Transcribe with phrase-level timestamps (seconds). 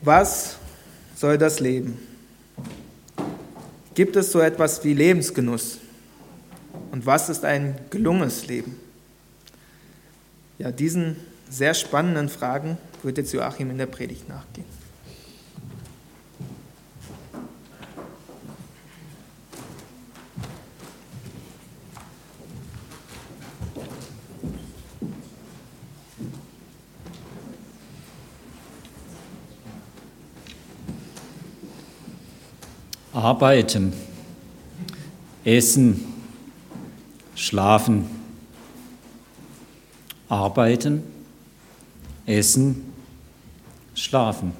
[0.00, 0.56] Was
[1.16, 1.98] soll das Leben?
[3.94, 5.78] Gibt es so etwas wie Lebensgenuss?
[6.92, 8.78] Und was ist ein gelungenes Leben?
[10.58, 11.16] Ja, diesen
[11.50, 14.77] sehr spannenden Fragen wird jetzt Joachim in der Predigt nachgehen.
[33.28, 33.92] Arbeiten,
[35.44, 36.02] Essen,
[37.34, 38.06] Schlafen.
[40.30, 41.02] Arbeiten,
[42.24, 42.90] Essen,
[43.94, 44.52] Schlafen.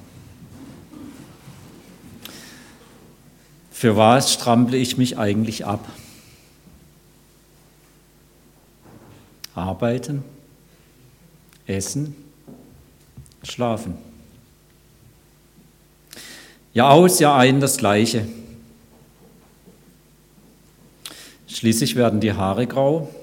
[3.71, 5.83] Für was strample ich mich eigentlich ab?
[9.55, 10.23] Arbeiten,
[11.65, 12.15] Essen,
[13.41, 13.97] Schlafen.
[16.75, 18.27] Ja aus, ja ein, das Gleiche.
[21.59, 23.13] Schließlich werden die Haare grau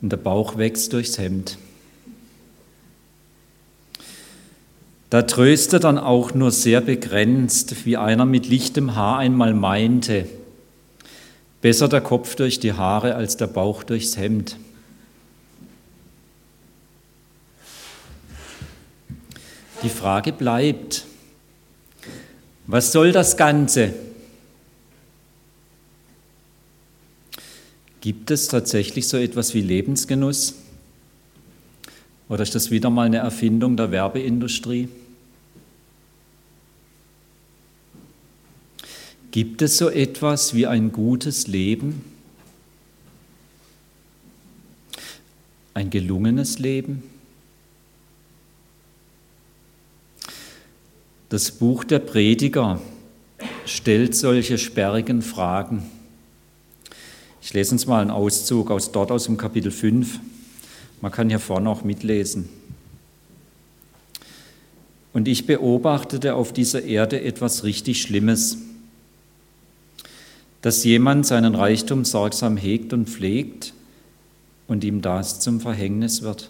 [0.00, 1.56] und der Bauch wächst durchs Hemd.
[5.08, 10.26] Da tröstet dann auch nur sehr begrenzt, wie einer mit lichtem Haar einmal meinte,
[11.60, 14.56] besser der Kopf durch die Haare als der Bauch durchs Hemd.
[19.84, 21.04] Die Frage bleibt,
[22.66, 23.94] was soll das Ganze?
[28.02, 30.56] Gibt es tatsächlich so etwas wie Lebensgenuss?
[32.28, 34.88] Oder ist das wieder mal eine Erfindung der Werbeindustrie?
[39.30, 42.04] Gibt es so etwas wie ein gutes Leben?
[45.72, 47.04] Ein gelungenes Leben?
[51.28, 52.80] Das Buch der Prediger
[53.64, 56.01] stellt solche sperrigen Fragen.
[57.44, 60.20] Ich lese uns mal einen Auszug aus dort aus dem Kapitel 5.
[61.00, 62.48] Man kann hier vorne auch mitlesen.
[65.12, 68.58] Und ich beobachtete auf dieser Erde etwas richtig Schlimmes,
[70.62, 73.74] dass jemand seinen Reichtum sorgsam hegt und pflegt
[74.68, 76.48] und ihm das zum Verhängnis wird.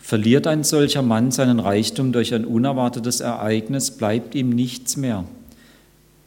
[0.00, 5.24] Verliert ein solcher Mann seinen Reichtum durch ein unerwartetes Ereignis, bleibt ihm nichts mehr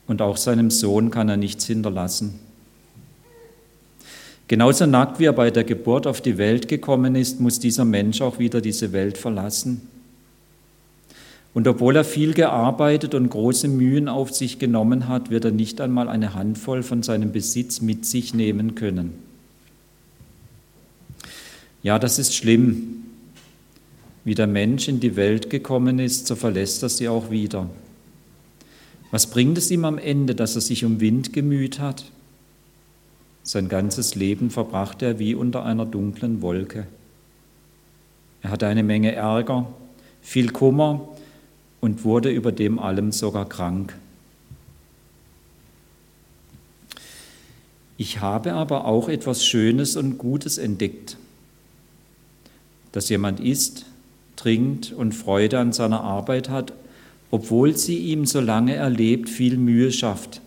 [0.08, 2.40] und auch seinem Sohn kann er nichts hinterlassen.
[4.50, 8.20] Genauso nackt wie er bei der Geburt auf die Welt gekommen ist, muss dieser Mensch
[8.20, 9.88] auch wieder diese Welt verlassen.
[11.54, 15.80] Und obwohl er viel gearbeitet und große Mühen auf sich genommen hat, wird er nicht
[15.80, 19.14] einmal eine Handvoll von seinem Besitz mit sich nehmen können.
[21.84, 23.04] Ja, das ist schlimm.
[24.26, 27.70] Wie der Mensch in die Welt gekommen ist, so verlässt er sie auch wieder.
[29.12, 32.06] Was bringt es ihm am Ende, dass er sich um Wind gemüht hat?
[33.50, 36.86] Sein ganzes Leben verbrachte er wie unter einer dunklen Wolke.
[38.44, 39.66] Er hatte eine Menge Ärger,
[40.22, 41.18] viel Kummer
[41.82, 43.96] und wurde über dem allem sogar krank.
[47.98, 51.18] Ich habe aber auch etwas Schönes und Gutes entdeckt,
[52.92, 53.88] dass jemand isst,
[54.36, 56.72] trinkt und Freude an seiner Arbeit hat,
[57.32, 60.40] obwohl sie ihm, solange er lebt, viel Mühe schafft.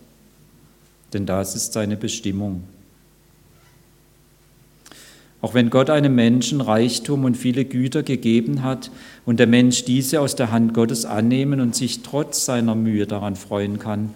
[1.11, 2.63] Denn das ist seine Bestimmung.
[5.43, 8.89] Auch wenn Gott einem Menschen Reichtum und viele Güter gegeben hat
[9.25, 13.35] und der Mensch diese aus der Hand Gottes annehmen und sich trotz seiner Mühe daran
[13.35, 14.13] freuen kann,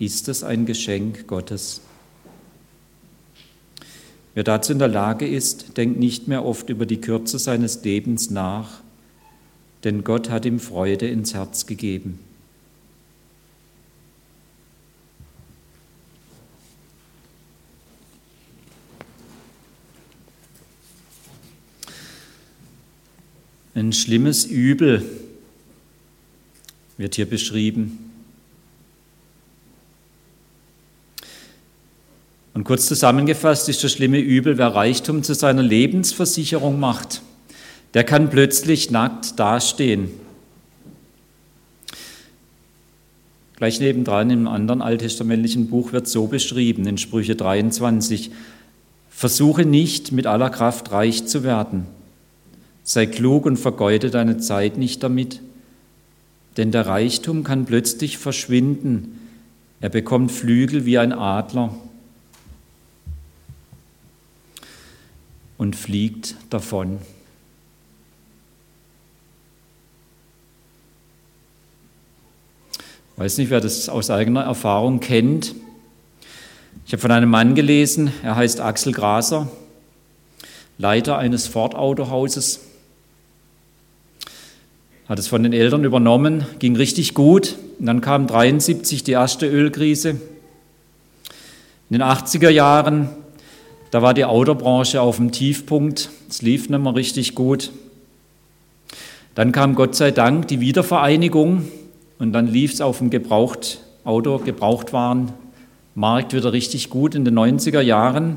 [0.00, 1.80] ist es ein Geschenk Gottes.
[4.34, 8.30] Wer dazu in der Lage ist, denkt nicht mehr oft über die Kürze seines Lebens
[8.30, 8.80] nach,
[9.84, 12.18] denn Gott hat ihm Freude ins Herz gegeben.
[23.76, 25.02] Ein schlimmes Übel
[26.96, 27.98] wird hier beschrieben.
[32.54, 37.20] Und kurz zusammengefasst ist das schlimme Übel, wer Reichtum zu seiner Lebensversicherung macht,
[37.94, 40.08] der kann plötzlich nackt dastehen.
[43.56, 48.30] Gleich nebendran im anderen alttestamentlichen Buch wird so beschrieben, in Sprüche 23,
[49.10, 51.86] Versuche nicht mit aller Kraft reich zu werden
[52.84, 55.40] Sei klug und vergeude deine Zeit nicht damit,
[56.58, 59.18] denn der Reichtum kann plötzlich verschwinden.
[59.80, 61.74] Er bekommt Flügel wie ein Adler
[65.56, 66.98] und fliegt davon.
[73.14, 75.54] Ich weiß nicht, wer das aus eigener Erfahrung kennt.
[76.84, 79.48] Ich habe von einem Mann gelesen, er heißt Axel Graser,
[80.76, 82.60] Leiter eines Ford-Autohauses,
[85.08, 87.56] hat es von den Eltern übernommen, ging richtig gut.
[87.78, 90.10] Und dann kam 73 die erste Ölkrise.
[90.10, 90.18] In
[91.90, 93.10] den 80er Jahren,
[93.90, 97.70] da war die Autobranche auf dem Tiefpunkt, es lief nicht mehr richtig gut.
[99.34, 101.68] Dann kam Gott sei Dank die Wiedervereinigung
[102.18, 107.80] und dann lief es auf dem Gebraucht, Auto, Gebrauchtwarenmarkt wieder richtig gut in den 90er
[107.80, 108.36] Jahren.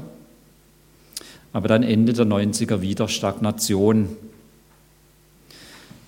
[1.53, 4.09] Aber dann Ende der 90er wieder Stagnation.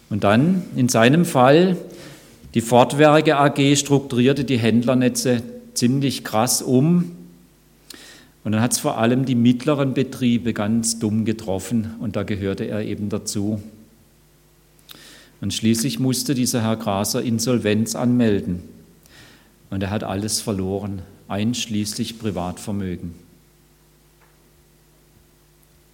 [0.10, 1.78] Und dann in seinem Fall,
[2.56, 5.44] die Fortwerke AG strukturierte die Händlernetze
[5.76, 7.12] ziemlich krass um.
[8.44, 12.64] Und dann hat es vor allem die mittleren Betriebe ganz dumm getroffen und da gehörte
[12.64, 13.62] er eben dazu.
[15.42, 18.64] Und schließlich musste dieser Herr Graser Insolvenz anmelden.
[19.70, 23.14] Und er hat alles verloren, einschließlich Privatvermögen.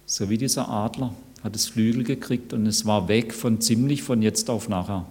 [0.06, 1.14] So wie dieser Adler
[1.46, 5.06] hat es Flügel gekriegt und es war weg von ziemlich von jetzt auf nachher.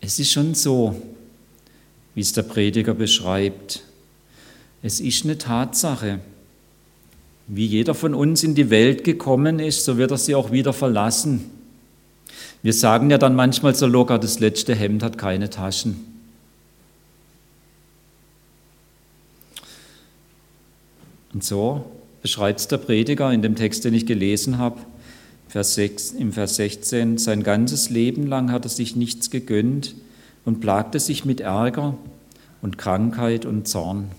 [0.00, 0.94] Es ist schon so,
[2.14, 3.82] wie es der Prediger beschreibt.
[4.80, 6.20] Es ist eine Tatsache.
[7.48, 10.72] Wie jeder von uns in die Welt gekommen ist, so wird er sie auch wieder
[10.72, 11.50] verlassen.
[12.62, 16.07] Wir sagen ja dann manchmal so locker, das letzte Hemd hat keine Taschen.
[21.32, 21.84] Und so
[22.22, 24.80] beschreibt es der Prediger in dem Text, den ich gelesen habe,
[25.48, 29.94] Vers 6, im Vers 16, sein ganzes Leben lang hat er sich nichts gegönnt
[30.44, 31.96] und plagte sich mit Ärger
[32.60, 34.10] und Krankheit und Zorn.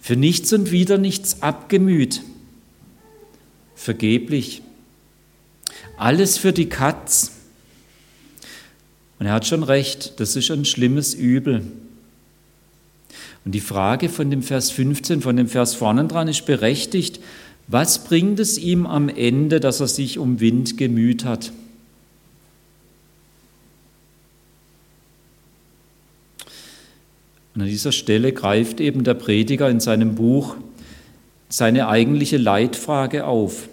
[0.00, 2.22] Für nichts und wieder nichts abgemüht,
[3.74, 4.62] vergeblich.
[5.98, 7.32] Alles für die Katz.
[9.18, 11.62] Und er hat schon recht, das ist ein schlimmes Übel.
[13.44, 17.20] Und die Frage von dem Vers 15, von dem Vers vorne dran, ist berechtigt.
[17.68, 21.52] Was bringt es ihm am Ende, dass er sich um Wind gemüht hat?
[27.54, 30.56] Und an dieser Stelle greift eben der Prediger in seinem Buch
[31.48, 33.68] seine eigentliche Leitfrage auf.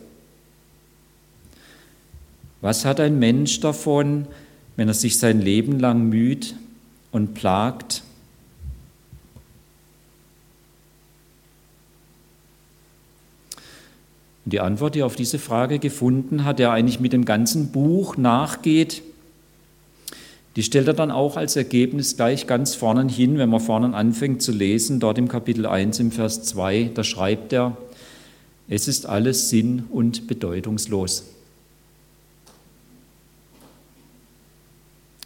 [2.62, 4.28] Was hat ein Mensch davon,
[4.76, 6.56] wenn er sich sein Leben lang müht
[7.12, 8.04] und plagt?
[14.46, 17.72] Und die Antwort, die er auf diese Frage gefunden hat, der eigentlich mit dem ganzen
[17.72, 19.02] Buch nachgeht,
[20.56, 24.42] die stellt er dann auch als Ergebnis gleich ganz vorne hin, wenn man vorne anfängt
[24.42, 27.76] zu lesen, dort im Kapitel 1 im Vers 2, da schreibt er,
[28.68, 31.26] es ist alles sinn- und bedeutungslos.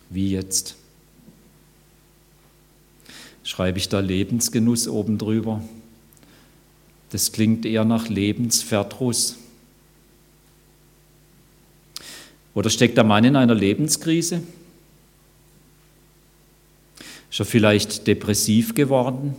[0.09, 0.75] Wie jetzt?
[3.43, 5.61] Schreibe ich da Lebensgenuss oben drüber?
[7.09, 9.37] Das klingt eher nach Lebensverdruss.
[12.53, 14.41] Oder steckt der Mann in einer Lebenskrise?
[17.29, 19.35] Ist er vielleicht depressiv geworden?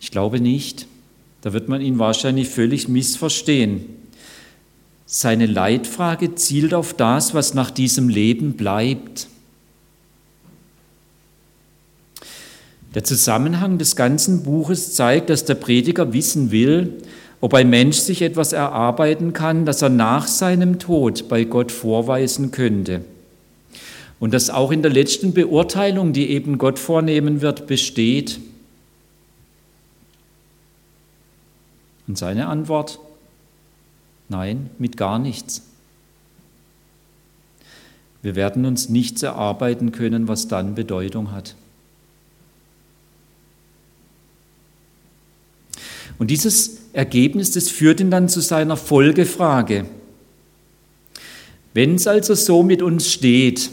[0.00, 0.86] Ich glaube nicht.
[1.40, 3.86] Da wird man ihn wahrscheinlich völlig missverstehen.
[5.12, 9.26] Seine Leitfrage zielt auf das, was nach diesem Leben bleibt.
[12.94, 17.02] Der Zusammenhang des ganzen Buches zeigt, dass der Prediger wissen will,
[17.40, 22.52] ob ein Mensch sich etwas erarbeiten kann, das er nach seinem Tod bei Gott vorweisen
[22.52, 23.04] könnte.
[24.20, 28.38] Und das auch in der letzten Beurteilung, die eben Gott vornehmen wird, besteht.
[32.06, 33.00] Und seine Antwort,
[34.30, 35.62] nein, mit gar nichts.
[38.22, 41.54] Wir werden uns nichts erarbeiten können, was dann Bedeutung hat.
[46.18, 49.86] Und dieses Ergebnis, das führt ihn dann zu seiner Folgefrage.
[51.72, 53.70] Wenn es also so mit uns steht,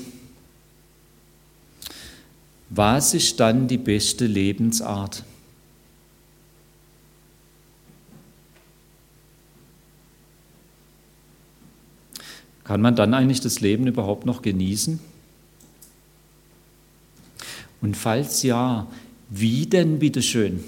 [2.70, 5.26] was ist dann die beste Lebensart?
[12.68, 15.00] Kann man dann eigentlich das Leben überhaupt noch genießen?
[17.82, 18.88] Und falls ja,
[19.30, 20.62] wie denn bitteschön?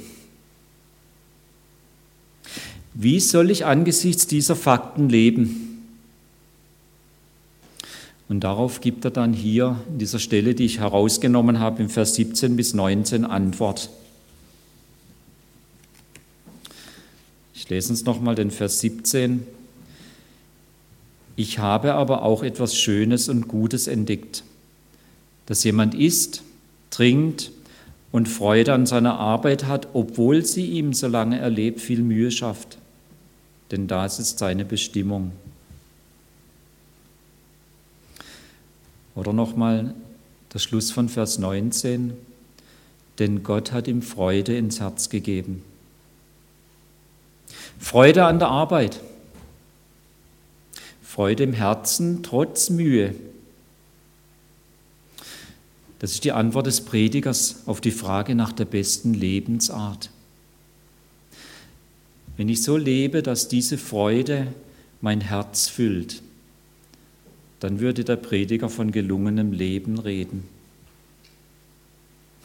[2.93, 5.83] Wie soll ich angesichts dieser Fakten leben?
[8.29, 12.15] Und darauf gibt er dann hier in dieser Stelle, die ich herausgenommen habe, im Vers
[12.15, 13.89] 17 bis 19 Antwort.
[17.53, 19.58] Ich lese uns nochmal den Vers 17.
[21.39, 24.43] Ich habe aber auch etwas Schönes und Gutes entdeckt,
[25.45, 26.43] dass jemand isst,
[26.89, 27.51] trinkt
[28.11, 32.77] und Freude an seiner Arbeit hat, obwohl sie ihm, solange er lebt, viel Mühe schafft.
[33.71, 35.31] Denn das ist seine Bestimmung.
[39.15, 39.93] Oder nochmal
[40.53, 42.15] der Schluss von Vers 19.
[43.17, 45.63] Denn Gott hat ihm Freude ins Herz gegeben.
[47.79, 48.99] Freude an der Arbeit.
[51.19, 53.13] Freude im Herzen trotz Mühe.
[55.99, 60.11] Das ist die Antwort des Predigers auf die Frage nach der besten Lebensart.
[62.37, 64.47] Wenn ich so lebe, dass diese Freude
[65.01, 66.21] mein Herz füllt,
[67.59, 70.47] dann würde der Prediger von gelungenem Leben reden.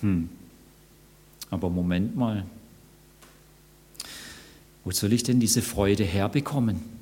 [0.00, 0.28] Hm,
[1.48, 2.44] aber Moment mal,
[4.82, 6.93] wo soll ich denn diese Freude herbekommen?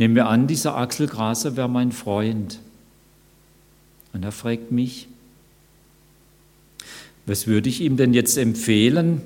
[0.00, 2.58] Nehmen wir an, dieser Axel Graser wäre mein Freund.
[4.14, 5.08] Und er fragt mich,
[7.26, 9.20] was würde ich ihm denn jetzt empfehlen,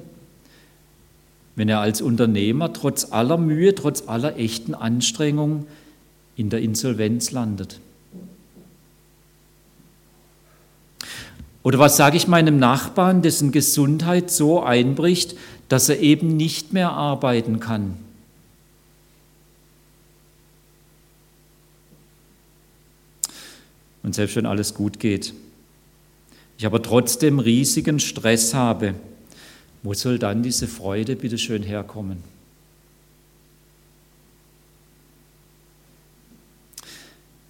[1.54, 5.68] wenn er als Unternehmer trotz aller Mühe, trotz aller echten Anstrengung
[6.34, 7.78] in der Insolvenz landet?
[11.62, 15.36] Oder was sage ich meinem Nachbarn, dessen Gesundheit so einbricht,
[15.68, 18.03] dass er eben nicht mehr arbeiten kann?
[24.04, 25.34] Und selbst wenn alles gut geht,
[26.58, 28.94] ich aber trotzdem riesigen Stress habe,
[29.82, 32.18] wo soll dann diese Freude bitte schön herkommen?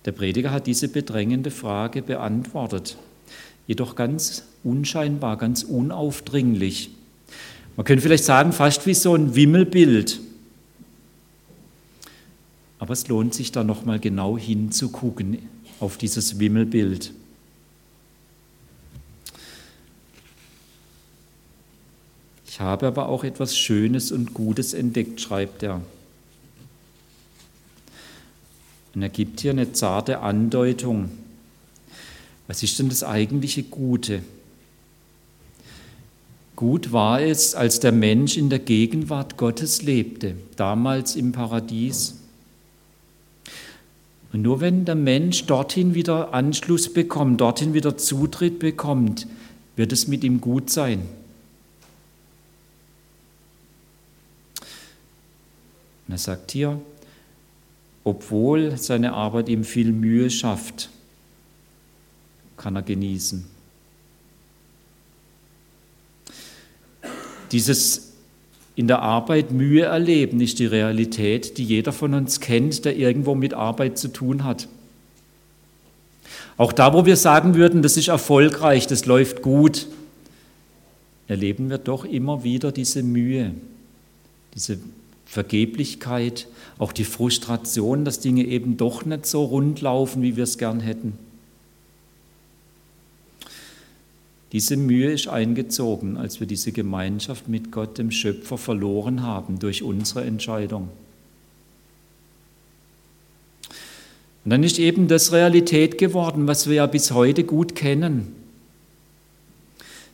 [0.04, 2.96] Der Prediger hat diese bedrängende Frage beantwortet,
[3.66, 6.90] jedoch ganz unscheinbar, ganz unaufdringlich.
[7.76, 10.20] Man könnte vielleicht sagen, fast wie so ein Wimmelbild.
[12.78, 15.38] Aber es lohnt sich da nochmal genau hinzugucken
[15.80, 17.12] auf dieses Wimmelbild.
[22.46, 25.82] Ich habe aber auch etwas Schönes und Gutes entdeckt, schreibt er.
[28.94, 31.10] Und er gibt hier eine zarte Andeutung.
[32.46, 34.22] Was ist denn das eigentliche Gute?
[36.56, 42.20] Gut war es, als der Mensch in der Gegenwart Gottes lebte, damals im Paradies.
[44.34, 49.28] Und nur wenn der Mensch dorthin wieder Anschluss bekommt, dorthin wieder Zutritt bekommt,
[49.76, 51.02] wird es mit ihm gut sein.
[56.08, 56.80] Und er sagt hier,
[58.02, 60.90] obwohl seine Arbeit ihm viel Mühe schafft,
[62.56, 63.44] kann er genießen.
[67.52, 68.03] Dieses
[68.76, 73.34] in der Arbeit Mühe erleben, ist die Realität, die jeder von uns kennt, der irgendwo
[73.34, 74.68] mit Arbeit zu tun hat.
[76.56, 79.86] Auch da, wo wir sagen würden, das ist erfolgreich, das läuft gut,
[81.26, 83.52] erleben wir doch immer wieder diese Mühe,
[84.54, 84.78] diese
[85.24, 86.46] Vergeblichkeit,
[86.78, 90.80] auch die Frustration, dass Dinge eben doch nicht so rund laufen, wie wir es gern
[90.80, 91.18] hätten.
[94.54, 99.82] Diese Mühe ist eingezogen, als wir diese Gemeinschaft mit Gott, dem Schöpfer, verloren haben durch
[99.82, 100.90] unsere Entscheidung.
[104.44, 108.28] Und dann ist eben das Realität geworden, was wir ja bis heute gut kennen.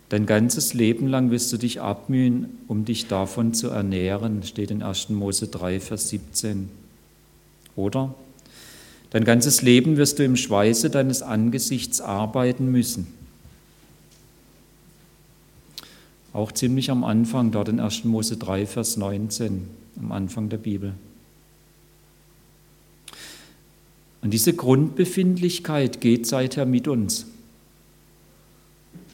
[0.08, 4.82] Dein ganzes Leben lang wirst du dich abmühen, um dich davon zu ernähren, steht in
[4.82, 5.10] 1.
[5.10, 6.70] Mose 3, Vers 17.
[7.76, 8.14] Oder?
[9.10, 13.19] Dein ganzes Leben wirst du im Schweiße deines Angesichts arbeiten müssen.
[16.32, 18.04] Auch ziemlich am Anfang, dort in 1.
[18.04, 19.66] Mose 3, Vers 19,
[19.98, 20.94] am Anfang der Bibel.
[24.22, 27.26] Und diese Grundbefindlichkeit geht seither mit uns.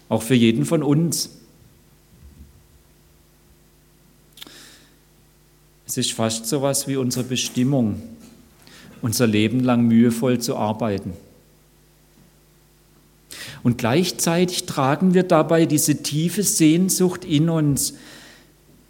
[0.09, 1.31] Auch für jeden von uns.
[5.87, 8.03] Es ist fast so was wie unsere Bestimmung,
[9.01, 11.13] unser Leben lang mühevoll zu arbeiten.
[13.63, 17.95] Und gleichzeitig tragen wir dabei diese tiefe Sehnsucht in uns,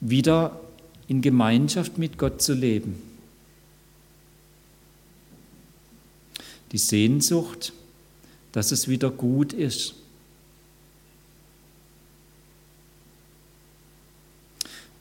[0.00, 0.60] wieder
[1.08, 3.00] in Gemeinschaft mit Gott zu leben.
[6.72, 7.72] Die Sehnsucht,
[8.52, 9.94] dass es wieder gut ist.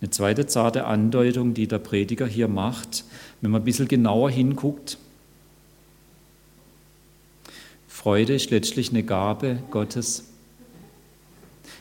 [0.01, 3.05] Eine zweite zarte Andeutung, die der Prediger hier macht,
[3.41, 4.97] wenn man ein bisschen genauer hinguckt,
[8.05, 10.25] Freude ist letztlich eine Gabe Gottes.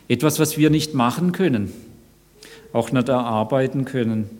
[0.08, 1.70] Etwas, was wir nicht machen können.
[2.72, 4.30] auch nicht erarbeiten können.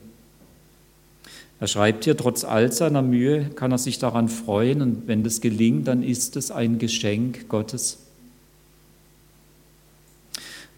[1.60, 5.42] Er schreibt hier, trotz all seiner Mühe kann er sich daran freuen und wenn das
[5.42, 7.98] gelingt, dann ist es ein Geschenk Gottes.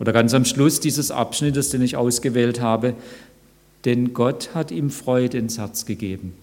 [0.00, 2.94] Oder ganz am Schluss dieses Abschnittes, den ich ausgewählt habe,
[3.84, 6.34] denn Gott hat ihm Freude ins Herz gegeben.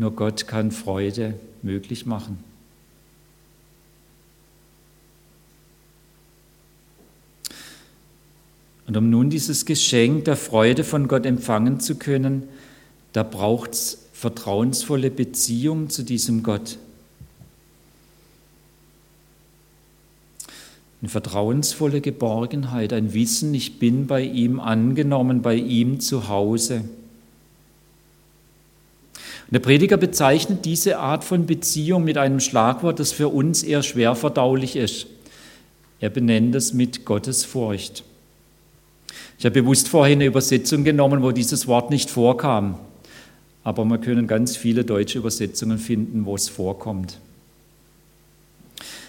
[0.00, 2.42] Nur Gott kann Freude möglich machen.
[8.86, 12.44] Und um nun dieses Geschenk der Freude von Gott empfangen zu können,
[13.12, 16.78] da braucht es vertrauensvolle Beziehung zu diesem Gott.
[21.02, 26.84] Eine vertrauensvolle Geborgenheit, ein Wissen, ich bin bei ihm angenommen, bei ihm zu Hause.
[29.50, 34.14] Der Prediger bezeichnet diese Art von Beziehung mit einem Schlagwort, das für uns eher schwer
[34.14, 35.06] verdaulich ist.
[35.98, 38.04] Er benennt es mit Gottesfurcht.
[39.38, 42.78] Ich habe bewusst vorhin eine Übersetzung genommen, wo dieses Wort nicht vorkam.
[43.64, 47.18] Aber wir können ganz viele deutsche Übersetzungen finden, wo es vorkommt.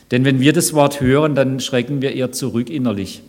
[0.09, 3.21] Denn wenn wir das Wort hören, dann schrecken wir eher zurück innerlich.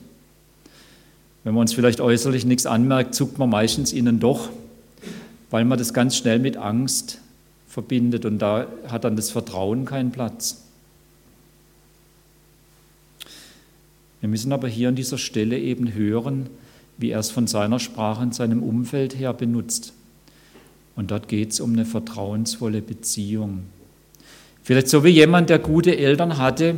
[1.44, 4.48] Wenn man uns vielleicht äußerlich nichts anmerkt, zuckt man meistens ihnen doch,
[5.52, 7.20] weil man das ganz schnell mit Angst
[7.68, 10.64] verbindet und da hat dann das Vertrauen keinen Platz.
[14.20, 16.48] Wir müssen aber hier an dieser Stelle eben hören,
[16.96, 19.92] wie er es von seiner Sprache und seinem Umfeld her benutzt.
[20.96, 23.64] Und dort geht es um eine vertrauensvolle Beziehung.
[24.62, 26.76] Vielleicht so wie jemand, der gute Eltern hatte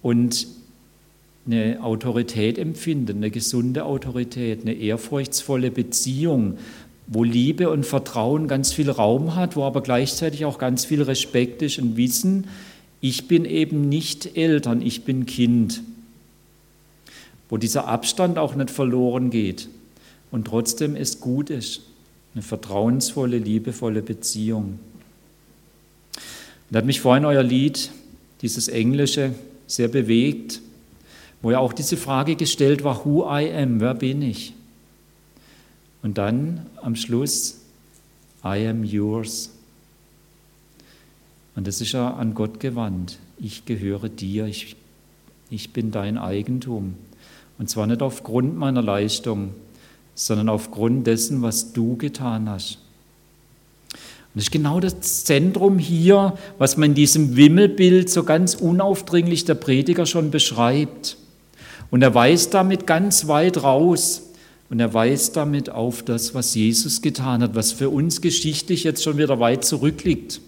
[0.00, 0.46] und
[1.46, 6.58] eine Autorität empfindet, eine gesunde Autorität, eine ehrfurchtsvolle Beziehung,
[7.10, 11.60] wo Liebe und Vertrauen ganz viel Raum hat, wo aber gleichzeitig auch ganz viel Respekt
[11.60, 12.46] ist und Wissen,
[13.02, 15.82] ich bin eben nicht Eltern, ich bin Kind
[17.50, 19.68] wo dieser Abstand auch nicht verloren geht
[20.30, 21.82] und trotzdem es gut ist,
[22.32, 24.78] eine vertrauensvolle, liebevolle Beziehung.
[26.70, 27.90] Da hat mich vorhin euer Lied,
[28.40, 29.34] dieses Englische,
[29.66, 30.60] sehr bewegt,
[31.42, 34.54] wo ja auch diese Frage gestellt war, Who I am, wer bin ich?
[36.02, 37.60] Und dann am Schluss,
[38.44, 39.50] I am yours.
[41.56, 43.18] Und das ist ja an Gott gewandt.
[43.38, 44.76] Ich gehöre dir, ich,
[45.50, 46.94] ich bin dein Eigentum.
[47.58, 49.50] Und zwar nicht aufgrund meiner Leistung,
[50.14, 52.78] sondern aufgrund dessen, was du getan hast.
[53.92, 59.44] Und das ist genau das Zentrum hier, was man in diesem Wimmelbild so ganz unaufdringlich
[59.44, 61.16] der Prediger schon beschreibt.
[61.90, 64.29] Und er weist damit ganz weit raus.
[64.70, 69.02] Und er weist damit auf das, was Jesus getan hat, was für uns geschichtlich jetzt
[69.02, 70.40] schon wieder weit zurückliegt.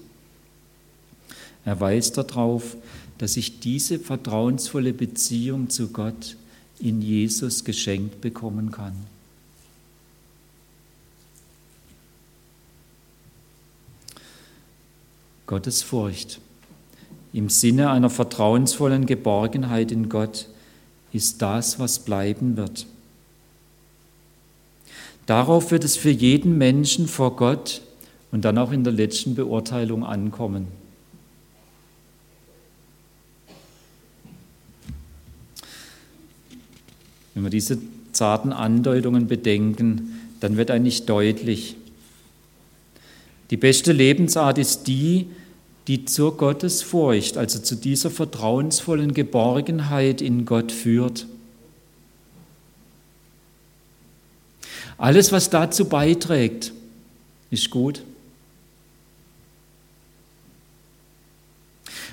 [1.65, 2.77] Er weist darauf,
[3.19, 6.37] dass ich diese vertrauensvolle Beziehung zu Gott
[6.79, 8.95] in Jesus geschenkt bekommen kann.
[15.47, 16.41] Gottes Furcht
[17.33, 20.49] im Sinne einer vertrauensvollen Geborgenheit in Gott
[21.13, 22.87] ist das, was bleiben wird.
[25.27, 27.83] Darauf wird es für jeden Menschen vor Gott
[28.31, 30.67] und dann auch in der letzten Beurteilung ankommen.
[37.35, 37.79] Wenn wir diese
[38.13, 41.77] zarten Andeutungen bedenken, dann wird eigentlich deutlich,
[43.53, 45.27] die beste Lebensart ist die,
[45.87, 51.27] die zur Gottesfurcht, also zu dieser vertrauensvollen Geborgenheit in Gott führt.
[55.03, 56.73] Alles, was dazu beiträgt,
[57.51, 58.05] ist gut.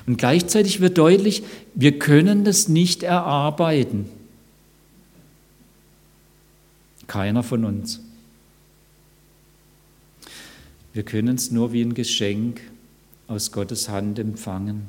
[0.08, 1.44] Und gleichzeitig wird deutlich,
[1.76, 4.10] wir können das nicht erarbeiten.
[7.06, 8.00] Keiner von uns.
[10.92, 12.60] Wir können es nur wie ein Geschenk
[13.28, 14.88] aus Gottes Hand empfangen.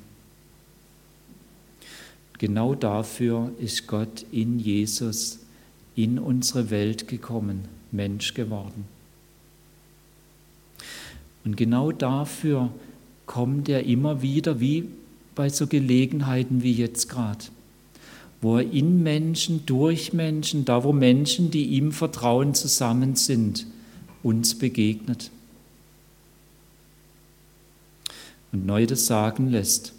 [2.39, 5.41] Genau dafür ist Gott in Jesus
[5.97, 8.85] in unsere Welt gekommen, Mensch geworden.
[11.45, 12.71] Und genau dafür
[13.27, 14.89] kommt er immer wieder, wie
[15.35, 17.45] bei so Gelegenheiten wie jetzt gerade
[18.41, 23.67] wo er in Menschen, durch Menschen, da wo Menschen, die ihm vertrauen, zusammen sind,
[24.23, 25.31] uns begegnet.
[28.53, 29.93] Und neu das sagen lässt,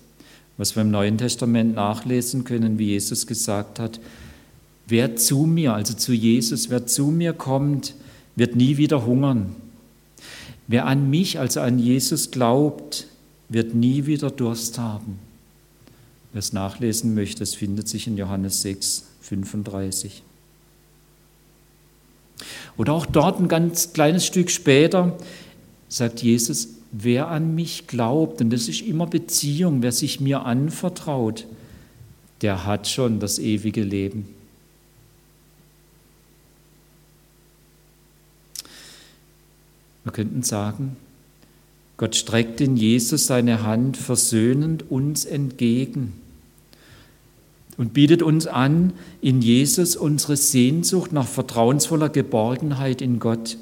[0.58, 4.00] was wir im Neuen Testament nachlesen können, wie Jesus gesagt hat,
[4.92, 7.96] wer zu mir, also zu Jesus, wer zu mir kommt,
[8.36, 9.56] wird nie wieder hungern.
[10.68, 13.08] Wer an mich, also an Jesus glaubt,
[13.50, 15.20] wird nie wieder Durst haben.
[16.32, 20.24] Wer es nachlesen möchte, es findet sich in Johannes 6, 35.
[22.78, 25.18] Oder auch dort ein ganz kleines Stück später
[25.90, 31.46] sagt Jesus, wer an mich glaubt, und das ist immer Beziehung, wer sich mir anvertraut,
[32.42, 34.41] der hat schon das ewige Leben.
[40.04, 40.96] Wir könnten sagen,
[41.98, 46.14] Gott streckt in Jesus seine Hand versöhnend uns entgegen
[47.78, 53.58] und bietet uns an, in Jesus unsere Sehnsucht nach vertrauensvoller Geborgenheit in Gott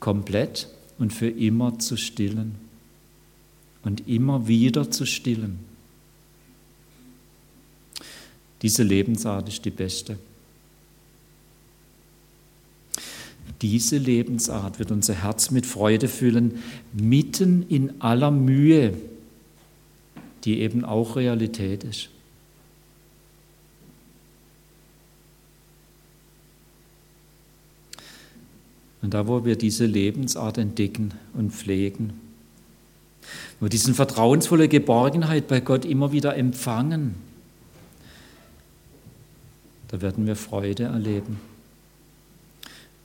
[0.00, 2.56] komplett und für immer zu stillen
[3.84, 5.58] und immer wieder zu stillen.
[8.62, 10.18] Diese Lebensart ist die beste.
[13.62, 16.58] Diese Lebensart wird unser Herz mit Freude füllen,
[16.92, 18.94] mitten in aller Mühe,
[20.44, 22.08] die eben auch Realität ist.
[29.00, 32.14] Und da, wo wir diese Lebensart entdecken und pflegen,
[33.60, 37.14] wo wir diese vertrauensvolle Geborgenheit bei Gott immer wieder empfangen,
[39.86, 41.51] da werden wir Freude erleben.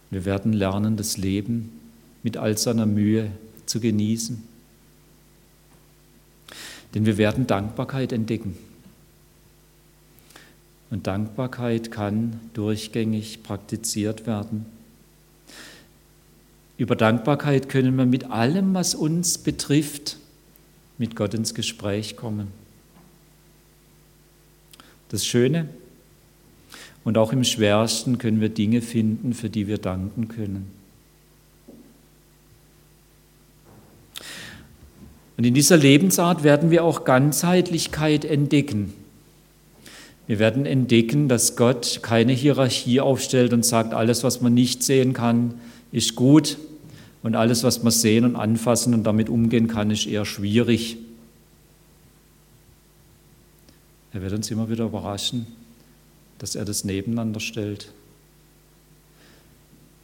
[0.09, 1.79] Wir werden lernen, das Leben
[2.23, 3.31] mit all seiner Mühe
[3.65, 4.41] zu genießen.
[6.93, 8.57] Denn wir werden Dankbarkeit entdecken.
[10.89, 14.65] Und Dankbarkeit kann durchgängig praktiziert werden.
[16.77, 20.17] Über Dankbarkeit können wir mit allem, was uns betrifft,
[20.97, 22.47] mit Gott ins Gespräch kommen.
[25.09, 25.67] Das Schöne
[27.07, 30.69] und auch im Schwersten können wir Dinge finden, für die wir danken können.
[35.37, 38.93] Und in dieser Lebensart werden wir auch Ganzheitlichkeit entdecken.
[40.27, 45.13] Wir werden entdecken, dass Gott keine Hierarchie aufstellt und sagt, alles, was man nicht sehen
[45.13, 45.53] kann,
[45.93, 46.57] ist gut
[47.23, 50.97] und alles, was man sehen und anfassen und damit umgehen kann, ist eher schwierig.
[54.11, 55.47] Er wird uns immer wieder überraschen,
[56.39, 57.91] dass er das nebeneinander stellt.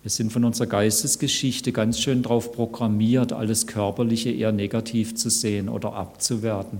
[0.01, 5.69] Wir sind von unserer Geistesgeschichte ganz schön darauf programmiert, alles Körperliche eher negativ zu sehen
[5.69, 6.79] oder abzuwerten.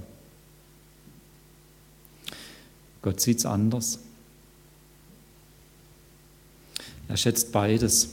[3.02, 4.00] Gott sieht es anders.
[7.08, 8.10] Er schätzt beides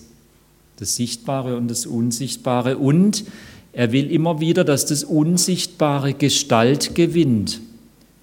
[0.81, 2.79] das Sichtbare und das Unsichtbare.
[2.79, 3.24] Und
[3.72, 7.61] er will immer wieder, dass das Unsichtbare Gestalt gewinnt,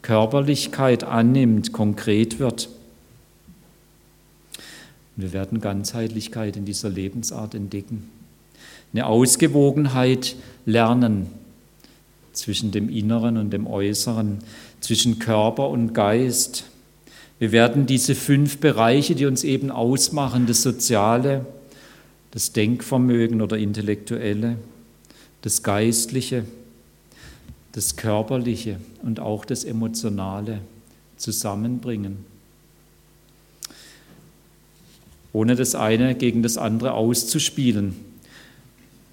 [0.01, 2.69] Körperlichkeit annimmt, konkret wird.
[5.17, 8.09] Wir werden Ganzheitlichkeit in dieser Lebensart entdecken.
[8.93, 11.27] Eine Ausgewogenheit lernen
[12.33, 14.37] zwischen dem Inneren und dem Äußeren,
[14.79, 16.65] zwischen Körper und Geist.
[17.39, 21.45] Wir werden diese fünf Bereiche, die uns eben ausmachen, das Soziale,
[22.29, 24.57] das Denkvermögen oder Intellektuelle,
[25.41, 26.45] das Geistliche,
[27.71, 30.59] das Körperliche und auch das Emotionale
[31.17, 32.36] zusammenbringen.
[35.33, 37.95] Ohne das eine gegen das andere auszuspielen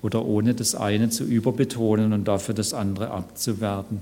[0.02, 4.00] oder ohne das eine zu überbetonen und dafür das andere abzuwerten.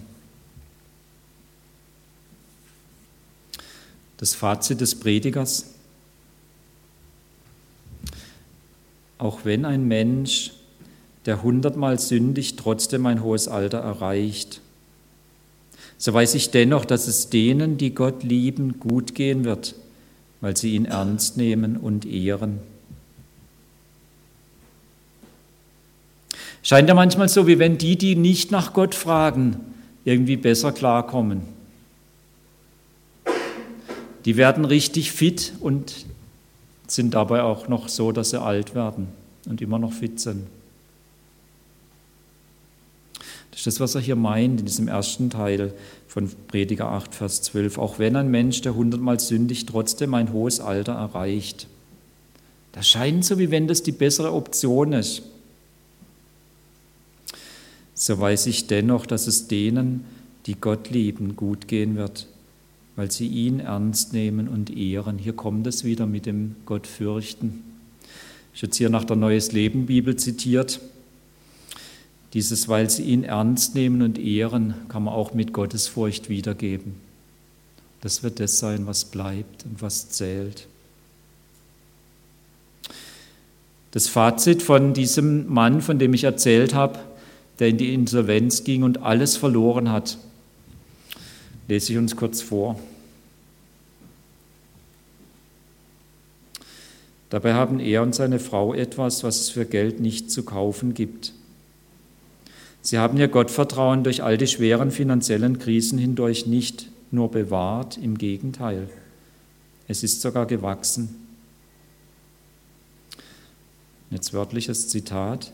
[4.18, 5.72] Das Fazit des Predigers.
[9.22, 10.50] auch wenn ein Mensch,
[11.26, 14.60] der hundertmal sündigt, trotzdem ein hohes Alter erreicht,
[15.96, 19.76] so weiß ich dennoch, dass es denen, die Gott lieben, gut gehen wird,
[20.42, 22.58] weil sie ihn ernst nehmen und ehren.
[26.64, 29.56] Scheint ja manchmal so, wie wenn die, die nicht nach Gott fragen,
[30.04, 31.42] irgendwie besser klarkommen.
[34.24, 36.06] Die werden richtig fit und
[36.86, 39.08] sind dabei auch noch so, dass sie alt werden
[39.46, 40.46] und immer noch fit sind.
[43.52, 45.72] Das ist das, was er hier meint in diesem ersten Teil
[46.08, 47.78] von Prediger 8, Vers 12.
[47.78, 51.68] Auch wenn ein Mensch, der hundertmal sündigt, trotzdem ein hohes Alter erreicht.
[52.72, 55.22] Das scheint so, wie wenn das die bessere Option ist.
[57.94, 60.04] So weiß ich dennoch, dass es denen,
[60.46, 62.26] die Gott lieben, gut gehen wird
[62.96, 65.18] weil sie ihn ernst nehmen und ehren.
[65.18, 67.62] Hier kommt es wieder mit dem Gott fürchten.
[68.54, 70.80] Ich jetzt hier nach der Neues Leben Bibel zitiert.
[72.32, 76.94] Dieses, weil sie ihn ernst nehmen und ehren, kann man auch mit Gottesfurcht wiedergeben.
[78.00, 80.66] Das wird das sein, was bleibt und was zählt.
[83.92, 86.98] Das Fazit von diesem Mann, von dem ich erzählt habe,
[87.58, 90.16] der in die Insolvenz ging und alles verloren hat,
[91.68, 92.80] lese ich uns kurz vor.
[97.28, 101.34] Dabei haben er und seine Frau etwas, was es für Geld nicht zu kaufen gibt.
[102.82, 108.18] Sie haben ihr Gottvertrauen durch all die schweren finanziellen Krisen hindurch nicht nur bewahrt, im
[108.18, 108.88] Gegenteil.
[109.86, 111.14] Es ist sogar gewachsen.
[114.10, 115.52] Jetzt wörtliches Zitat.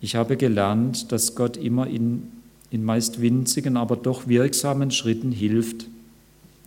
[0.00, 2.30] Ich habe gelernt, dass Gott immer in,
[2.70, 5.86] in meist winzigen, aber doch wirksamen Schritten hilft,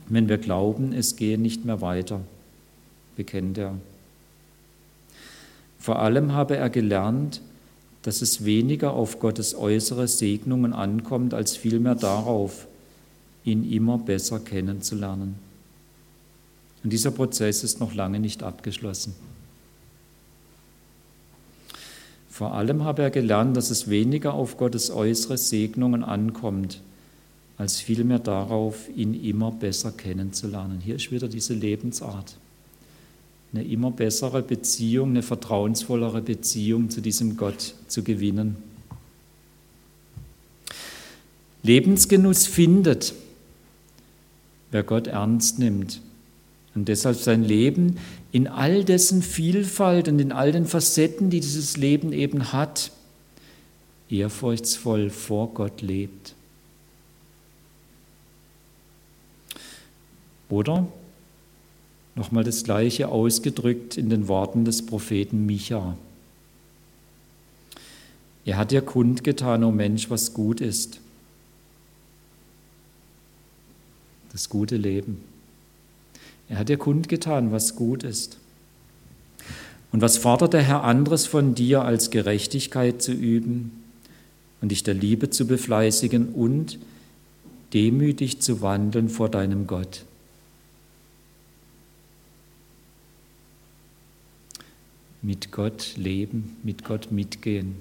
[0.08, 2.22] wenn wir glauben, es gehe nicht mehr weiter,
[3.16, 3.76] bekennt er.
[5.80, 7.42] Vor allem habe er gelernt,
[8.04, 12.68] dass es weniger auf Gottes äußere Segnungen ankommt, als vielmehr darauf,
[13.44, 15.36] ihn immer besser kennenzulernen.
[16.84, 19.14] Und dieser Prozess ist noch lange nicht abgeschlossen.
[22.30, 26.82] Vor allem habe er gelernt, dass es weniger auf Gottes äußere Segnungen ankommt,
[27.58, 30.80] als vielmehr darauf, ihn immer besser kennenzulernen.
[30.80, 32.38] Hier ist wieder diese Lebensart.
[33.54, 38.56] Eine immer bessere Beziehung, eine vertrauensvollere Beziehung zu diesem Gott zu gewinnen.
[41.64, 43.14] Lebensgenuss findet,
[44.72, 46.02] wer Gott ernst nimmt
[46.74, 47.98] und deshalb sein Leben
[48.32, 52.92] in all dessen Vielfalt und in all den Facetten, die dieses Leben eben hat,
[54.10, 56.34] ehrfurchtsvoll vor Gott lebt.
[60.50, 60.88] Oder
[62.22, 65.98] nochmal das Gleiche ausgedrückt in den Worten des Propheten Micha.
[68.46, 71.00] Er hat dir kundgetan, o oh Mensch, was gut ist.
[74.32, 75.24] Das gute Leben.
[76.48, 78.38] Er hat dir kundgetan, was gut ist.
[79.92, 83.82] Und was fordert der Herr anderes von dir, als Gerechtigkeit zu üben
[84.62, 86.78] und dich der Liebe zu befleißigen und
[87.74, 90.06] demütig zu wandeln vor deinem Gott?
[95.22, 97.76] Mit Gott leben, mit Gott mitgehen,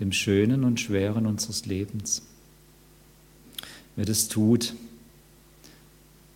[0.00, 2.22] dem Schönen und Schweren unseres Lebens.
[3.94, 4.74] Wer das tut,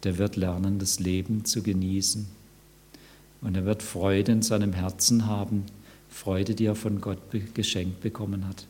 [0.04, 2.26] der wird lernen, das Leben zu genießen.
[3.42, 5.64] Und er wird Freude in seinem Herzen haben,
[6.08, 7.18] Freude, die er von Gott
[7.54, 8.66] geschenkt bekommen hat.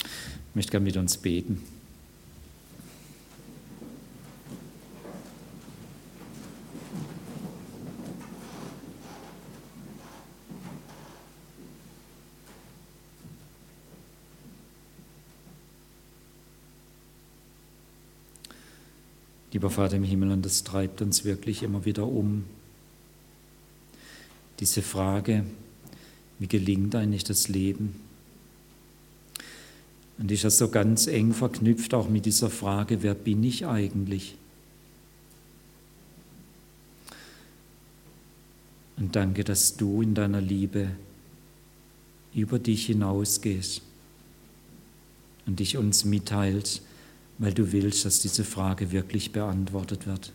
[0.00, 1.62] Ich möchte gerne mit uns beten.
[19.56, 22.44] Lieber Vater im Himmel, und das treibt uns wirklich immer wieder um.
[24.60, 25.46] Diese Frage,
[26.38, 27.98] wie gelingt eigentlich das Leben?
[30.18, 34.36] Und ist das so ganz eng verknüpft auch mit dieser Frage, wer bin ich eigentlich?
[38.98, 40.90] Und danke, dass du in deiner Liebe
[42.34, 43.80] über dich hinausgehst
[45.46, 46.82] und dich uns mitteilst,
[47.38, 50.32] weil du willst, dass diese Frage wirklich beantwortet wird.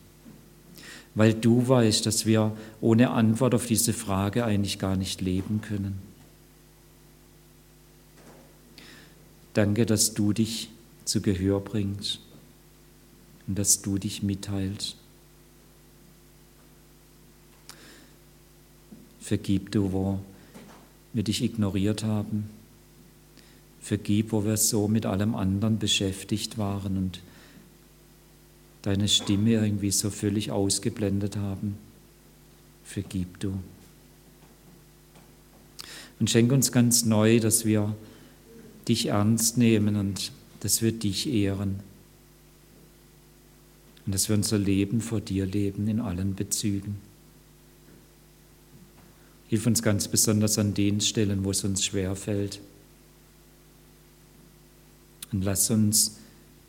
[1.16, 6.00] Weil du weißt, dass wir ohne Antwort auf diese Frage eigentlich gar nicht leben können.
[9.54, 10.70] Danke, dass du dich
[11.04, 12.20] zu Gehör bringst
[13.48, 14.96] und dass du dich mitteilst.
[19.20, 20.20] Vergib du, wo
[21.12, 22.50] wir dich ignoriert haben
[23.82, 27.20] Vergib, wo wir so mit allem anderen beschäftigt waren und
[28.84, 31.78] deine Stimme irgendwie so völlig ausgeblendet haben.
[32.84, 33.54] Vergib du.
[36.20, 37.96] Und schenk uns ganz neu, dass wir
[38.88, 41.80] dich ernst nehmen und dass wir dich ehren.
[44.06, 46.98] Und dass wir unser Leben vor dir leben in allen Bezügen.
[49.48, 52.62] Hilf uns ganz besonders an den Stellen, wo es uns schwer fällt
[55.32, 56.18] und lass uns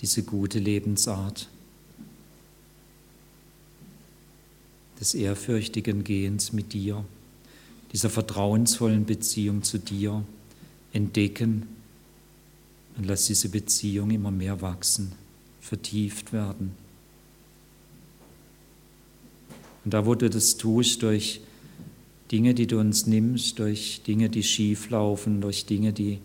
[0.00, 1.48] diese gute Lebensart
[5.00, 7.04] des ehrfürchtigen Gehens mit dir,
[7.92, 10.24] dieser vertrauensvollen Beziehung zu dir
[10.92, 11.66] entdecken
[12.96, 15.12] und lass diese Beziehung immer mehr wachsen,
[15.60, 16.72] vertieft werden.
[19.84, 21.40] Und da, wo du das tust, durch
[22.30, 26.18] Dinge, die du uns nimmst, durch Dinge, die schief laufen, durch Dinge, die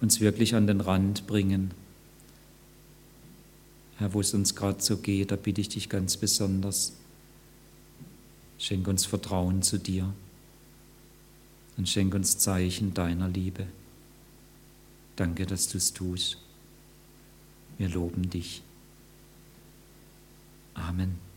[0.00, 1.72] uns wirklich an den Rand bringen.
[3.96, 6.92] Herr, wo es uns gerade so geht, da bitte ich dich ganz besonders.
[8.58, 10.12] Schenk uns Vertrauen zu dir
[11.76, 13.66] und schenk uns Zeichen deiner Liebe.
[15.16, 16.38] Danke, dass du es tust.
[17.76, 18.62] Wir loben dich.
[20.74, 21.27] Amen.